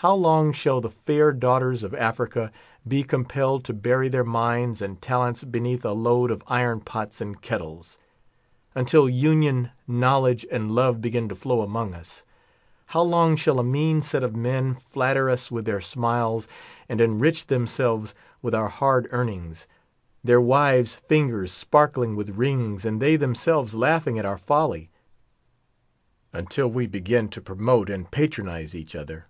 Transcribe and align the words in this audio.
32 0.00 0.08
How 0.08 0.14
long 0.14 0.52
shall 0.54 0.80
the 0.80 0.88
fair 0.88 1.30
daughters 1.30 1.82
of 1.82 1.94
Africa 1.94 2.50
be 2.88 3.04
com 3.04 3.26
pelled 3.26 3.64
to 3.64 3.74
bury 3.74 4.08
their 4.08 4.24
minds 4.24 4.80
and 4.80 4.98
talents 5.02 5.44
beneath 5.44 5.84
a 5.84 5.92
load 5.92 6.30
of 6.30 6.42
iron 6.46 6.80
pots 6.80 7.20
and 7.20 7.42
kettles? 7.42 7.98
Until 8.74 9.10
union, 9.10 9.72
knowledge, 9.86 10.46
and 10.50 10.70
love 10.74 11.02
begin 11.02 11.28
to 11.28 11.34
flow 11.34 11.60
among 11.60 11.92
us. 11.92 12.24
How 12.86 13.02
long 13.02 13.36
shall 13.36 13.58
a 13.58 13.62
mean 13.62 14.00
set 14.00 14.22
of 14.22 14.34
men 14.34 14.72
flatter 14.72 15.28
us 15.28 15.50
with 15.50 15.66
their 15.66 15.82
smiles, 15.82 16.48
and 16.88 16.98
enrich 16.98 17.48
themselves 17.48 18.14
with 18.40 18.54
our 18.54 18.68
hard 18.70 19.06
earnings; 19.10 19.66
their 20.24 20.40
wives' 20.40 20.96
fingers 20.96 21.52
sparkling 21.52 22.16
with 22.16 22.38
rings, 22.38 22.86
and 22.86 23.02
they 23.02 23.16
themselves 23.16 23.74
laughing 23.74 24.18
at 24.18 24.24
our 24.24 24.38
folly? 24.38 24.88
Until 26.32 26.68
we 26.68 26.86
begin 26.86 27.28
to 27.28 27.42
promote 27.42 27.90
and 27.90 28.10
patronize 28.10 28.74
each 28.74 28.96
other. 28.96 29.26